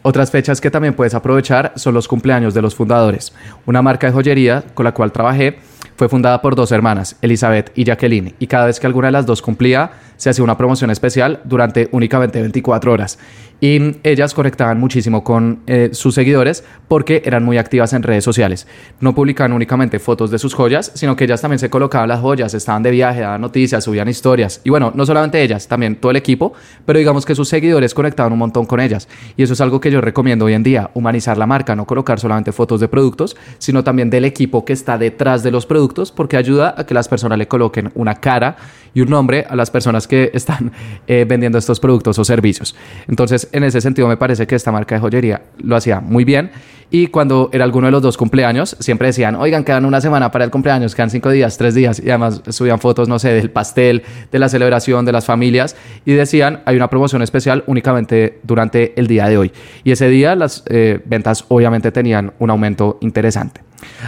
Otras 0.02 0.30
fechas 0.30 0.62
que 0.62 0.70
también 0.70 0.94
puedes 0.94 1.16
aprovechar 1.16 1.74
son 1.76 1.96
los 1.96 2.08
cumpleaños 2.08 2.54
de 2.54 2.62
los 2.62 2.76
fundadores. 2.76 3.34
Una 3.66 3.82
marca 3.82 4.06
de 4.08 4.14
joyería 4.14 4.64
con 4.74 4.84
la 4.84 4.94
cual 4.94 5.12
trabajé 5.12 5.58
fue 5.96 6.10
fundada 6.10 6.42
por 6.42 6.56
dos 6.56 6.72
hermanas, 6.72 7.16
Elizabeth 7.22 7.72
y 7.76 7.86
Jacqueline, 7.86 8.36
y 8.40 8.48
cada 8.48 8.66
vez 8.66 8.80
que 8.80 8.88
alguna 8.88 9.08
de 9.08 9.14
las 9.14 9.26
dos 9.26 9.42
cumplía, 9.42 9.92
se 10.18 10.30
hacía 10.30 10.44
una 10.44 10.58
promoción 10.58 10.90
especial 10.92 11.42
durante 11.44 11.90
únicamente 11.92 12.40
24 12.42 12.92
horas. 12.92 13.18
Y 13.62 13.98
ellas 14.04 14.34
conectaban 14.34 14.80
muchísimo 14.80 15.24
con 15.24 15.62
eh, 15.66 15.90
sus 15.94 16.14
seguidores 16.14 16.66
porque 16.90 17.22
eran 17.26 17.44
muy 17.44 17.58
activas 17.58 17.94
en 17.94 18.04
redes 18.04 18.24
sociales. 18.24 18.68
No 19.00 19.16
publicaban 19.16 19.54
únicamente 19.54 20.00
fotos 20.00 20.30
de 20.30 20.40
sus 20.40 20.54
joyas, 20.54 20.92
sino 20.94 21.16
que 21.16 21.24
ellas 21.24 21.42
también 21.42 21.60
se 21.60 21.70
colocaban 21.70 22.10
las 22.10 22.20
joyas, 22.20 22.54
estaban 22.54 22.84
de 22.84 22.92
viaje, 22.92 23.22
daban 23.22 23.40
noticias, 23.40 23.86
subían 23.86 24.10
historias. 24.10 24.60
Y 24.66 24.70
bueno, 24.70 24.92
no 24.94 25.06
solamente 25.06 25.42
ellas, 25.42 25.70
también 25.70 25.96
todo 25.96 26.12
el 26.12 26.18
equipo, 26.18 26.54
pero 26.86 27.00
digamos 27.00 27.26
que 27.26 27.34
sus 27.34 27.48
seguidores 27.48 27.94
conectaban 27.94 28.34
un 28.34 28.40
montón 28.40 28.66
con 28.66 28.82
ellas. 28.82 29.08
Y 29.38 29.44
eso 29.44 29.54
es 29.54 29.62
algo 29.62 29.80
que 29.80 29.90
yo 29.90 30.02
recomiendo 30.02 30.46
hoy 30.46 30.54
en 30.54 30.64
día, 30.64 30.92
humanizar 30.94 31.38
la 31.38 31.48
marca, 31.48 31.76
no 31.78 31.86
colocar 31.86 32.20
solamente 32.20 32.52
fotos 32.52 32.82
de 32.82 32.90
productos, 32.90 33.38
sino 33.58 33.86
también 33.86 34.10
del 34.10 34.26
equipo 34.26 34.66
que 34.66 34.74
está 34.74 34.98
detrás 34.98 35.44
de 35.44 35.52
los 35.52 35.66
productos, 35.66 35.85
porque 36.12 36.38
ayuda 36.38 36.74
a 36.78 36.86
que 36.86 36.94
las 36.94 37.08
personas 37.08 37.38
le 37.38 37.48
coloquen 37.48 37.92
una 37.96 38.16
cara 38.16 38.56
y 38.94 39.02
un 39.02 39.10
nombre 39.10 39.46
a 39.48 39.56
las 39.56 39.70
personas 39.70 40.08
que 40.08 40.32
están 40.34 40.72
eh, 41.08 41.26
vendiendo 41.28 41.58
estos 41.58 41.80
productos 41.80 42.18
o 42.18 42.26
servicios. 42.26 42.76
Entonces, 43.08 43.48
en 43.52 43.64
ese 43.64 43.82
sentido, 43.82 44.08
me 44.08 44.18
parece 44.18 44.48
que 44.48 44.56
esta 44.56 44.72
marca 44.72 44.96
de 44.96 45.02
joyería 45.02 45.44
lo 45.60 45.76
hacía 45.76 46.00
muy 46.00 46.24
bien. 46.24 46.50
Y 46.92 47.08
cuando 47.08 47.50
era 47.52 47.64
alguno 47.64 47.88
de 47.88 47.92
los 47.92 48.02
dos 48.02 48.16
cumpleaños, 48.16 48.78
siempre 48.80 49.08
decían, 49.08 49.36
oigan, 49.36 49.64
quedan 49.64 49.86
una 49.86 50.00
semana 50.00 50.32
para 50.32 50.46
el 50.46 50.52
cumpleaños, 50.52 50.94
quedan 50.94 51.10
cinco 51.10 51.30
días, 51.32 51.58
tres 51.58 51.74
días. 51.74 52.00
Y 52.00 52.10
además 52.10 52.42
subían 52.50 52.80
fotos, 52.80 53.10
no 53.10 53.18
sé, 53.20 53.34
del 53.34 53.50
pastel, 53.50 54.04
de 54.32 54.40
la 54.40 54.50
celebración, 54.50 55.04
de 55.04 55.12
las 55.12 55.26
familias. 55.26 55.76
Y 56.06 56.14
decían, 56.14 56.62
hay 56.66 56.76
una 56.76 56.90
promoción 56.90 57.22
especial 57.22 57.64
únicamente 57.68 58.40
durante 58.44 58.94
el 59.00 59.08
día 59.08 59.28
de 59.28 59.38
hoy. 59.38 59.52
Y 59.84 59.92
ese 59.92 60.08
día 60.10 60.36
las 60.36 60.64
eh, 60.68 61.02
ventas 61.06 61.46
obviamente 61.50 61.92
tenían 61.92 62.34
un 62.40 62.52
aumento 62.52 62.98
interesante. 63.02 63.62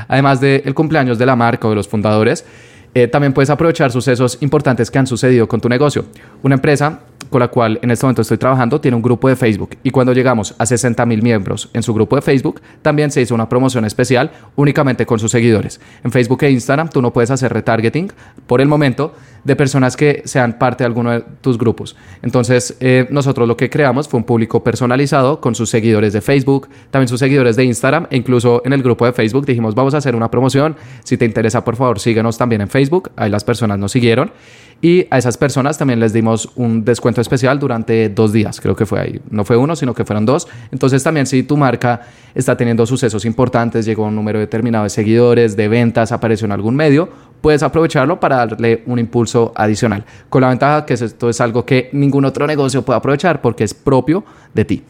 Además 0.08 0.40
del 0.42 0.74
cumpleaños 0.74 1.18
de 1.18 1.26
la 1.26 1.36
marca 1.36 1.68
o 1.68 1.70
de 1.72 1.76
los 1.76 1.88
fundadores, 1.88 2.46
eh, 2.94 3.08
también 3.08 3.34
puedes 3.34 3.50
aprovechar 3.50 3.92
sucesos 3.92 4.38
importantes 4.42 4.90
que 4.90 4.98
han 4.98 5.08
sucedido 5.08 5.48
con 5.48 5.62
tu 5.62 5.70
negocio. 5.70 6.06
Una 6.44 6.56
empresa 6.56 7.02
con 7.30 7.40
la 7.40 7.48
cual 7.48 7.80
en 7.82 7.92
este 7.92 8.06
momento 8.06 8.22
estoy 8.22 8.38
trabajando 8.38 8.82
tiene 8.82 8.96
un 8.96 9.02
grupo 9.02 9.30
de 9.30 9.36
Facebook 9.36 9.78
y 9.84 9.92
cuando 9.92 10.14
llegamos 10.14 10.56
a 10.58 10.66
60 10.66 11.06
mil 11.06 11.22
miembros 11.22 11.70
en 11.74 11.84
su 11.84 11.94
grupo 11.94 12.16
de 12.16 12.22
Facebook, 12.22 12.62
también 12.82 13.12
se 13.12 13.22
hizo 13.22 13.36
una 13.36 13.50
promoción 13.50 13.86
especial 13.86 14.32
únicamente 14.56 15.06
con 15.06 15.20
sus 15.20 15.32
seguidores. 15.32 15.80
En 16.04 16.12
Facebook 16.12 16.44
e 16.44 16.52
Instagram 16.52 16.90
tú 16.90 17.02
no 17.02 17.12
puedes 17.12 17.32
hacer 17.32 17.54
retargeting 17.54 18.12
por 18.46 18.62
el 18.62 18.68
momento 18.68 19.14
de 19.44 19.56
personas 19.56 19.96
que 19.96 20.24
sean 20.26 20.60
parte 20.60 20.84
de 20.84 20.88
alguno 20.88 21.12
de 21.12 21.24
tus 21.42 21.58
grupos. 21.58 21.96
Entonces, 22.22 22.76
eh, 22.82 23.08
nosotros 23.12 23.48
lo 23.48 23.56
que 23.56 23.70
creamos 23.70 24.08
fue 24.08 24.18
un 24.18 24.26
público 24.26 24.64
personalizado 24.64 25.40
con 25.40 25.56
sus 25.56 25.70
seguidores 25.70 26.12
de 26.12 26.22
Facebook, 26.22 26.68
también 26.92 27.08
sus 27.08 27.20
seguidores 27.20 27.56
de 27.56 27.64
Instagram 27.64 28.08
e 28.10 28.18
incluso 28.18 28.62
en 28.66 28.74
el 28.74 28.84
grupo 28.84 29.06
de 29.06 29.14
Facebook 29.14 29.46
dijimos, 29.46 29.74
vamos 29.74 29.94
a 29.94 29.98
hacer 29.98 30.16
una 30.16 30.30
promoción. 30.30 30.76
Si 31.04 31.18
te 31.18 31.26
interesa, 31.26 31.64
por 31.64 31.78
favor, 31.78 32.00
síguenos 32.00 32.38
también 32.38 32.62
en 32.62 32.68
Facebook. 32.68 33.12
Ahí 33.16 33.30
las 33.30 33.44
personas 33.44 33.80
nos 33.80 33.92
siguieron. 33.92 34.32
Y 34.80 35.08
a 35.10 35.18
esas 35.18 35.38
personas 35.38 35.78
también 35.78 36.00
les 36.00 36.14
dimos 36.14 36.50
un 36.56 36.86
descuento 36.86 37.20
especial 37.20 37.58
durante 37.58 38.10
dos 38.10 38.32
días, 38.32 38.62
creo 38.62 38.76
que 38.76 38.86
fue 38.86 39.00
ahí. 39.00 39.22
No 39.32 39.44
fue 39.44 39.58
uno, 39.58 39.76
sino 39.76 39.94
que 39.96 40.06
fueron 40.06 40.26
dos. 40.26 40.48
Entonces 40.72 41.02
también 41.04 41.26
si 41.26 41.42
tu 41.44 41.58
marca 41.58 42.02
está 42.36 42.56
teniendo 42.56 42.86
sucesos 42.86 43.26
importantes, 43.26 43.86
llegó 43.86 44.06
a 44.06 44.10
un 44.10 44.16
número 44.16 44.40
determinado 44.40 44.84
de 44.84 44.92
seguidores, 44.92 45.58
de 45.58 45.68
ventas, 45.68 46.12
apareció 46.12 46.46
en 46.46 46.52
algún 46.52 46.76
medio, 46.76 47.10
puedes 47.42 47.64
aprovecharlo 47.64 48.20
para 48.20 48.38
darle 48.38 48.84
un 48.86 49.00
impulso 49.00 49.52
adicional. 49.56 50.06
Con 50.30 50.42
la 50.42 50.50
ventaja 50.50 50.86
que 50.86 50.94
esto 50.94 51.30
es 51.30 51.42
algo 51.42 51.66
que 51.66 51.90
ningún 51.94 52.26
otro 52.26 52.46
negocio 52.46 52.84
puede 52.84 52.98
aprovechar 52.98 53.42
porque 53.42 53.64
es 53.64 53.74
propio 53.74 54.24
de 54.54 54.66
ti. 54.66 54.84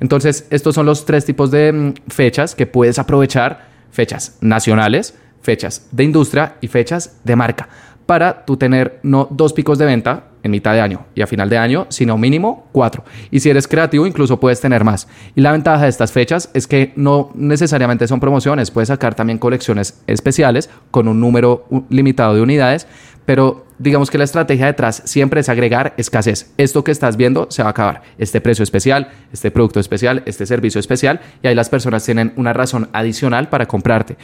Entonces, 0.00 0.46
estos 0.50 0.74
son 0.74 0.86
los 0.86 1.04
tres 1.04 1.26
tipos 1.26 1.50
de 1.50 1.72
mm, 1.72 1.94
fechas 2.08 2.54
que 2.54 2.66
puedes 2.66 2.98
aprovechar. 2.98 3.76
Fechas 3.90 4.36
nacionales, 4.42 5.14
fechas 5.40 5.88
de 5.90 6.04
industria 6.04 6.56
y 6.60 6.68
fechas 6.68 7.18
de 7.24 7.36
marca 7.36 7.68
para 8.06 8.44
tú 8.44 8.56
tener 8.56 9.00
no 9.02 9.28
dos 9.30 9.52
picos 9.52 9.78
de 9.78 9.84
venta 9.84 10.24
en 10.42 10.52
mitad 10.52 10.72
de 10.72 10.80
año 10.80 11.06
y 11.14 11.22
a 11.22 11.26
final 11.26 11.50
de 11.50 11.58
año, 11.58 11.86
sino 11.90 12.16
mínimo 12.16 12.68
cuatro. 12.72 13.04
Y 13.30 13.40
si 13.40 13.50
eres 13.50 13.68
creativo, 13.68 14.06
incluso 14.06 14.40
puedes 14.40 14.60
tener 14.60 14.84
más. 14.84 15.08
Y 15.34 15.40
la 15.40 15.52
ventaja 15.52 15.82
de 15.82 15.88
estas 15.88 16.12
fechas 16.12 16.50
es 16.54 16.66
que 16.66 16.92
no 16.96 17.30
necesariamente 17.34 18.06
son 18.06 18.20
promociones, 18.20 18.70
puedes 18.70 18.88
sacar 18.88 19.14
también 19.14 19.38
colecciones 19.38 20.02
especiales 20.06 20.70
con 20.90 21.08
un 21.08 21.20
número 21.20 21.66
limitado 21.90 22.34
de 22.34 22.42
unidades, 22.42 22.86
pero 23.24 23.66
digamos 23.78 24.10
que 24.10 24.18
la 24.18 24.24
estrategia 24.24 24.66
detrás 24.66 25.02
siempre 25.04 25.40
es 25.40 25.48
agregar 25.48 25.94
escasez. 25.96 26.52
Esto 26.56 26.84
que 26.84 26.92
estás 26.92 27.16
viendo 27.16 27.48
se 27.50 27.62
va 27.62 27.68
a 27.68 27.72
acabar. 27.72 28.02
Este 28.16 28.40
precio 28.40 28.62
especial, 28.62 29.10
este 29.32 29.50
producto 29.50 29.80
especial, 29.80 30.22
este 30.26 30.46
servicio 30.46 30.78
especial, 30.78 31.20
y 31.42 31.48
ahí 31.48 31.54
las 31.56 31.68
personas 31.68 32.04
tienen 32.04 32.32
una 32.36 32.52
razón 32.52 32.88
adicional 32.92 33.48
para 33.48 33.66
comprarte. 33.66 34.16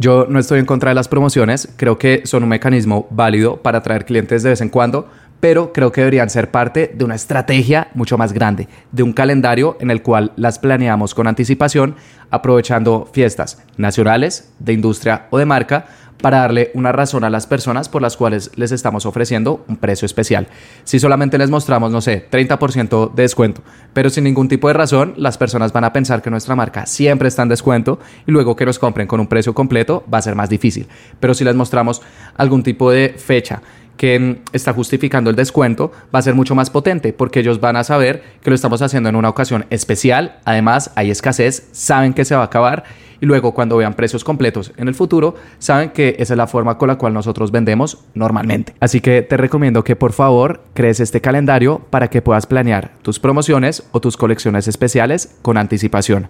Yo 0.00 0.26
no 0.28 0.38
estoy 0.38 0.60
en 0.60 0.66
contra 0.66 0.90
de 0.90 0.94
las 0.94 1.08
promociones, 1.08 1.68
creo 1.76 1.98
que 1.98 2.22
son 2.24 2.44
un 2.44 2.48
mecanismo 2.48 3.08
válido 3.10 3.56
para 3.56 3.78
atraer 3.78 4.04
clientes 4.04 4.44
de 4.44 4.50
vez 4.50 4.60
en 4.60 4.68
cuando, 4.68 5.08
pero 5.40 5.72
creo 5.72 5.90
que 5.90 6.02
deberían 6.02 6.30
ser 6.30 6.52
parte 6.52 6.92
de 6.94 7.04
una 7.04 7.16
estrategia 7.16 7.88
mucho 7.94 8.16
más 8.16 8.32
grande, 8.32 8.68
de 8.92 9.02
un 9.02 9.12
calendario 9.12 9.76
en 9.80 9.90
el 9.90 10.02
cual 10.02 10.32
las 10.36 10.60
planeamos 10.60 11.14
con 11.14 11.26
anticipación, 11.26 11.96
aprovechando 12.30 13.08
fiestas 13.12 13.60
nacionales, 13.76 14.52
de 14.60 14.72
industria 14.72 15.26
o 15.30 15.38
de 15.38 15.46
marca, 15.46 15.86
para 16.20 16.38
darle 16.38 16.70
una 16.74 16.92
razón 16.92 17.24
a 17.24 17.30
las 17.30 17.46
personas 17.46 17.88
por 17.88 18.02
las 18.02 18.16
cuales 18.16 18.50
les 18.56 18.72
estamos 18.72 19.06
ofreciendo 19.06 19.64
un 19.68 19.76
precio 19.76 20.06
especial. 20.06 20.48
Si 20.84 20.98
solamente 20.98 21.38
les 21.38 21.50
mostramos, 21.50 21.90
no 21.92 22.00
sé, 22.00 22.28
30% 22.30 23.14
de 23.14 23.22
descuento, 23.22 23.62
pero 23.92 24.10
sin 24.10 24.24
ningún 24.24 24.48
tipo 24.48 24.68
de 24.68 24.74
razón, 24.74 25.14
las 25.16 25.38
personas 25.38 25.72
van 25.72 25.84
a 25.84 25.92
pensar 25.92 26.22
que 26.22 26.30
nuestra 26.30 26.56
marca 26.56 26.86
siempre 26.86 27.28
está 27.28 27.42
en 27.42 27.48
descuento 27.48 27.98
y 28.26 28.32
luego 28.32 28.56
que 28.56 28.66
nos 28.66 28.78
compren 28.78 29.06
con 29.06 29.20
un 29.20 29.26
precio 29.26 29.54
completo 29.54 30.04
va 30.12 30.18
a 30.18 30.22
ser 30.22 30.34
más 30.34 30.48
difícil. 30.48 30.88
Pero 31.20 31.34
si 31.34 31.44
les 31.44 31.54
mostramos 31.54 32.02
algún 32.36 32.62
tipo 32.62 32.90
de 32.90 33.14
fecha, 33.16 33.62
que 33.98 34.40
está 34.52 34.72
justificando 34.72 35.28
el 35.28 35.36
descuento 35.36 35.92
va 36.14 36.20
a 36.20 36.22
ser 36.22 36.34
mucho 36.34 36.54
más 36.54 36.70
potente 36.70 37.12
porque 37.12 37.40
ellos 37.40 37.60
van 37.60 37.76
a 37.76 37.84
saber 37.84 38.22
que 38.42 38.48
lo 38.48 38.54
estamos 38.54 38.80
haciendo 38.80 39.10
en 39.10 39.16
una 39.16 39.28
ocasión 39.28 39.66
especial. 39.68 40.38
Además, 40.46 40.92
hay 40.94 41.10
escasez, 41.10 41.68
saben 41.72 42.14
que 42.14 42.24
se 42.24 42.34
va 42.34 42.42
a 42.42 42.44
acabar 42.44 42.84
y 43.20 43.26
luego 43.26 43.52
cuando 43.52 43.76
vean 43.76 43.94
precios 43.94 44.24
completos 44.24 44.72
en 44.76 44.88
el 44.88 44.94
futuro, 44.94 45.34
saben 45.58 45.90
que 45.90 46.16
esa 46.18 46.34
es 46.34 46.38
la 46.38 46.46
forma 46.46 46.78
con 46.78 46.88
la 46.88 46.96
cual 46.96 47.14
nosotros 47.14 47.50
vendemos 47.50 47.98
normalmente. 48.14 48.74
Así 48.80 49.00
que 49.00 49.22
te 49.22 49.36
recomiendo 49.36 49.84
que 49.84 49.96
por 49.96 50.12
favor 50.12 50.62
crees 50.74 51.00
este 51.00 51.20
calendario 51.20 51.80
para 51.90 52.08
que 52.08 52.22
puedas 52.22 52.46
planear 52.46 52.92
tus 53.02 53.18
promociones 53.18 53.84
o 53.92 54.00
tus 54.00 54.16
colecciones 54.16 54.68
especiales 54.68 55.36
con 55.42 55.56
anticipación. 55.56 56.28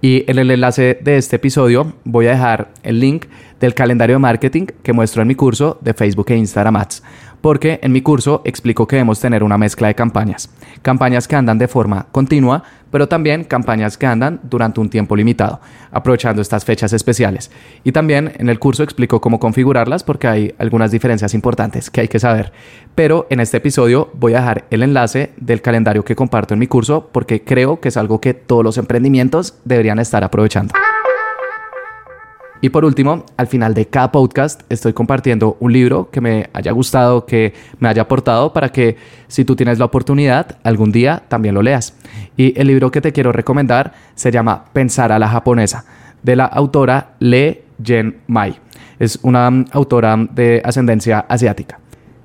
Y 0.00 0.24
en 0.30 0.38
el 0.38 0.50
enlace 0.50 0.98
de 1.00 1.16
este 1.16 1.36
episodio 1.36 1.92
voy 2.04 2.26
a 2.26 2.30
dejar 2.30 2.70
el 2.82 3.00
link 3.00 3.26
del 3.60 3.74
calendario 3.74 4.16
de 4.16 4.20
marketing 4.20 4.66
que 4.82 4.92
muestro 4.92 5.22
en 5.22 5.28
mi 5.28 5.34
curso 5.34 5.78
de 5.82 5.92
Facebook 5.92 6.30
e 6.30 6.36
Instagram 6.36 6.76
Ads 6.76 7.02
porque 7.40 7.80
en 7.82 7.92
mi 7.92 8.02
curso 8.02 8.42
explico 8.44 8.86
que 8.86 8.96
debemos 8.96 9.20
tener 9.20 9.42
una 9.42 9.58
mezcla 9.58 9.88
de 9.88 9.94
campañas. 9.94 10.50
Campañas 10.82 11.26
que 11.26 11.36
andan 11.36 11.58
de 11.58 11.68
forma 11.68 12.06
continua, 12.12 12.62
pero 12.90 13.08
también 13.08 13.44
campañas 13.44 13.96
que 13.96 14.06
andan 14.06 14.40
durante 14.42 14.80
un 14.80 14.90
tiempo 14.90 15.16
limitado, 15.16 15.60
aprovechando 15.90 16.42
estas 16.42 16.64
fechas 16.64 16.92
especiales. 16.92 17.50
Y 17.84 17.92
también 17.92 18.32
en 18.38 18.48
el 18.48 18.58
curso 18.58 18.82
explico 18.82 19.20
cómo 19.20 19.38
configurarlas 19.38 20.02
porque 20.02 20.28
hay 20.28 20.54
algunas 20.58 20.90
diferencias 20.90 21.34
importantes 21.34 21.90
que 21.90 22.02
hay 22.02 22.08
que 22.08 22.18
saber. 22.18 22.52
Pero 22.94 23.26
en 23.30 23.40
este 23.40 23.58
episodio 23.58 24.10
voy 24.14 24.34
a 24.34 24.40
dejar 24.40 24.64
el 24.70 24.82
enlace 24.82 25.32
del 25.36 25.62
calendario 25.62 26.04
que 26.04 26.16
comparto 26.16 26.54
en 26.54 26.60
mi 26.60 26.66
curso 26.66 27.08
porque 27.12 27.42
creo 27.42 27.80
que 27.80 27.88
es 27.88 27.96
algo 27.96 28.20
que 28.20 28.34
todos 28.34 28.64
los 28.64 28.78
emprendimientos 28.78 29.54
deberían 29.64 29.98
estar 29.98 30.24
aprovechando. 30.24 30.74
Y 32.62 32.68
por 32.68 32.84
último, 32.84 33.24
al 33.38 33.46
final 33.46 33.72
de 33.72 33.86
cada 33.86 34.12
podcast 34.12 34.62
estoy 34.68 34.92
compartiendo 34.92 35.56
un 35.60 35.72
libro 35.72 36.10
que 36.10 36.20
me 36.20 36.50
haya 36.52 36.72
gustado, 36.72 37.24
que 37.24 37.54
me 37.78 37.88
haya 37.88 38.02
aportado 38.02 38.52
para 38.52 38.70
que 38.70 38.96
si 39.28 39.46
tú 39.46 39.56
tienes 39.56 39.78
la 39.78 39.86
oportunidad, 39.86 40.58
algún 40.62 40.92
día 40.92 41.22
también 41.28 41.54
lo 41.54 41.62
leas. 41.62 41.94
Y 42.36 42.58
el 42.60 42.66
libro 42.66 42.90
que 42.90 43.00
te 43.00 43.12
quiero 43.12 43.32
recomendar 43.32 43.94
se 44.14 44.30
llama 44.30 44.66
Pensar 44.72 45.10
a 45.10 45.18
la 45.18 45.28
japonesa, 45.28 45.86
de 46.22 46.36
la 46.36 46.44
autora 46.44 47.14
Le 47.18 47.64
Jen 47.82 48.18
Mai. 48.26 48.58
Es 48.98 49.18
una 49.22 49.64
autora 49.72 50.16
de 50.30 50.60
ascendencia 50.62 51.20
asiática. 51.20 51.79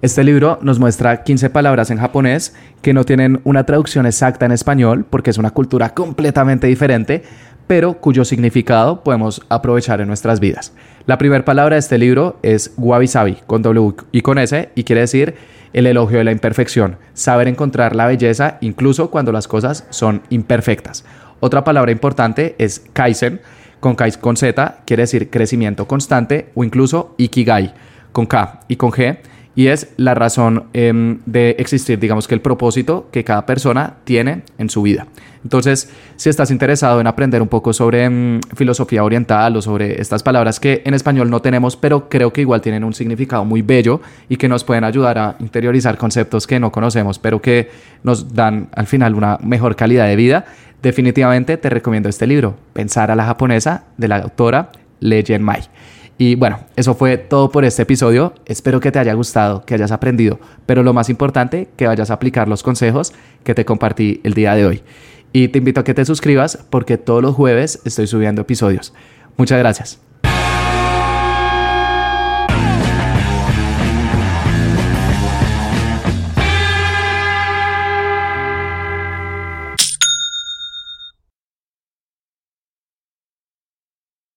Este 0.05 0.23
libro 0.23 0.59
nos 0.61 0.77
muestra 0.77 1.23
15 1.23 1.49
palabras 1.49 1.89
en 1.89 1.97
japonés 1.97 2.53
que 2.83 2.93
no 2.93 3.05
tienen 3.05 3.41
una 3.43 3.65
traducción 3.65 4.05
exacta 4.05 4.45
en 4.45 4.51
español 4.51 5.03
porque 5.09 5.31
es 5.31 5.39
una 5.39 5.49
cultura 5.49 5.95
completamente 5.95 6.67
diferente, 6.67 7.23
pero 7.65 7.95
cuyo 7.95 8.23
significado 8.23 9.03
podemos 9.03 9.41
aprovechar 9.49 10.01
en 10.01 10.07
nuestras 10.07 10.39
vidas. 10.39 10.73
La 11.07 11.17
primera 11.17 11.43
palabra 11.43 11.73
de 11.73 11.79
este 11.79 11.97
libro 11.97 12.37
es 12.43 12.71
wabi 12.77 13.07
sabi, 13.07 13.39
con 13.47 13.63
W 13.63 13.95
y 14.11 14.21
con 14.21 14.37
S, 14.37 14.69
y 14.75 14.83
quiere 14.83 15.01
decir 15.01 15.33
el 15.73 15.87
elogio 15.87 16.19
de 16.19 16.25
la 16.25 16.31
imperfección, 16.31 16.97
saber 17.15 17.47
encontrar 17.47 17.95
la 17.95 18.05
belleza 18.05 18.59
incluso 18.61 19.09
cuando 19.09 19.31
las 19.31 19.47
cosas 19.47 19.87
son 19.89 20.21
imperfectas. 20.29 21.03
Otra 21.39 21.63
palabra 21.63 21.91
importante 21.91 22.53
es 22.59 22.85
kaizen, 22.93 23.41
con, 23.79 23.95
K, 23.95 24.11
con 24.21 24.37
Z, 24.37 24.81
quiere 24.85 25.01
decir 25.01 25.31
crecimiento 25.31 25.87
constante, 25.87 26.51
o 26.53 26.63
incluso 26.63 27.15
ikigai, 27.17 27.73
con 28.11 28.27
K 28.27 28.59
y 28.67 28.75
con 28.75 28.91
G, 28.91 29.17
y 29.55 29.67
es 29.67 29.87
la 29.97 30.13
razón 30.13 30.65
em, 30.73 31.19
de 31.25 31.55
existir, 31.59 31.97
digamos 31.97 32.27
que 32.27 32.35
el 32.35 32.41
propósito 32.41 33.07
que 33.11 33.23
cada 33.23 33.45
persona 33.45 33.95
tiene 34.03 34.43
en 34.57 34.69
su 34.69 34.81
vida. 34.81 35.07
Entonces, 35.43 35.89
si 36.15 36.29
estás 36.29 36.51
interesado 36.51 36.99
en 36.99 37.07
aprender 37.07 37.41
un 37.41 37.47
poco 37.47 37.71
sobre 37.71 38.03
em, 38.03 38.41
filosofía 38.55 39.03
oriental 39.03 39.55
o 39.55 39.61
sobre 39.61 40.01
estas 40.01 40.23
palabras 40.23 40.59
que 40.59 40.81
en 40.85 40.93
español 40.93 41.29
no 41.29 41.41
tenemos, 41.41 41.77
pero 41.77 42.09
creo 42.09 42.33
que 42.33 42.41
igual 42.41 42.61
tienen 42.61 42.83
un 42.83 42.93
significado 42.93 43.45
muy 43.45 43.61
bello 43.61 44.01
y 44.27 44.37
que 44.37 44.49
nos 44.49 44.63
pueden 44.63 44.83
ayudar 44.83 45.17
a 45.17 45.35
interiorizar 45.39 45.97
conceptos 45.97 46.47
que 46.47 46.59
no 46.59 46.71
conocemos, 46.71 47.19
pero 47.19 47.41
que 47.41 47.69
nos 48.03 48.33
dan 48.33 48.69
al 48.75 48.87
final 48.87 49.15
una 49.15 49.37
mejor 49.41 49.75
calidad 49.75 50.07
de 50.07 50.15
vida, 50.15 50.45
definitivamente 50.81 51.57
te 51.57 51.69
recomiendo 51.69 52.09
este 52.09 52.27
libro, 52.27 52.55
Pensar 52.73 53.09
a 53.09 53.15
la 53.15 53.25
japonesa, 53.25 53.85
de 53.97 54.07
la 54.07 54.17
autora 54.17 54.71
Legend 54.99 55.43
Mai. 55.43 55.61
Y 56.17 56.35
bueno, 56.35 56.59
eso 56.75 56.95
fue 56.95 57.17
todo 57.17 57.51
por 57.51 57.65
este 57.65 57.81
episodio. 57.81 58.33
Espero 58.45 58.79
que 58.79 58.91
te 58.91 58.99
haya 58.99 59.13
gustado, 59.13 59.65
que 59.65 59.73
hayas 59.73 59.91
aprendido, 59.91 60.39
pero 60.65 60.81
lo 60.81 60.93
más 60.93 61.09
importante, 61.09 61.67
que 61.75 61.87
vayas 61.87 62.09
a 62.09 62.13
aplicar 62.13 62.47
los 62.47 62.63
consejos 62.63 63.13
que 63.43 63.53
te 63.53 63.65
compartí 63.65 64.21
el 64.23 64.33
día 64.33 64.55
de 64.55 64.65
hoy. 64.65 64.83
Y 65.33 65.49
te 65.49 65.57
invito 65.57 65.81
a 65.81 65.83
que 65.83 65.93
te 65.93 66.05
suscribas 66.05 66.65
porque 66.69 66.97
todos 66.97 67.21
los 67.21 67.35
jueves 67.35 67.81
estoy 67.83 68.07
subiendo 68.07 68.43
episodios. 68.43 68.93
Muchas 69.35 69.59
gracias. 69.59 69.99